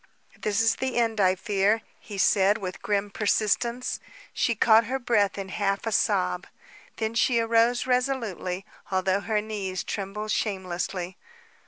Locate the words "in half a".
5.37-5.91